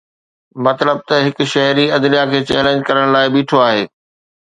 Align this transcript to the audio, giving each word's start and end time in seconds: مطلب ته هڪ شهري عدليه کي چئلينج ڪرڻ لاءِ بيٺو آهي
مطلب 0.65 0.97
ته 1.07 1.15
هڪ 1.27 1.37
شهري 1.53 1.85
عدليه 1.99 2.25
کي 2.33 2.39
چئلينج 2.51 2.79
ڪرڻ 2.91 3.05
لاءِ 3.17 3.25
بيٺو 3.39 3.57
آهي 3.69 3.83